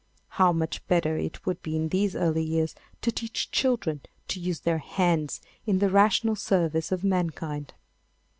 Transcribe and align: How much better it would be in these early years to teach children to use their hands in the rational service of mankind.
How 0.29 0.51
much 0.51 0.83
better 0.87 1.15
it 1.15 1.45
would 1.45 1.61
be 1.61 1.75
in 1.75 1.89
these 1.89 2.15
early 2.15 2.41
years 2.41 2.73
to 3.03 3.11
teach 3.11 3.51
children 3.51 4.01
to 4.29 4.39
use 4.39 4.61
their 4.61 4.79
hands 4.79 5.41
in 5.67 5.77
the 5.77 5.91
rational 5.91 6.35
service 6.35 6.91
of 6.91 7.03
mankind. 7.03 7.75